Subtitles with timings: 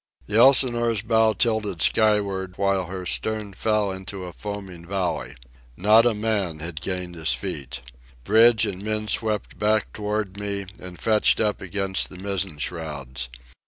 [0.25, 5.35] The Elsinore's bow tilted skyward while her stern fell into a foaming valley.
[5.77, 7.81] Not a man had gained his feet.
[8.23, 13.29] Bridge and men swept back toward me and fetched up against the mizzen shrouds.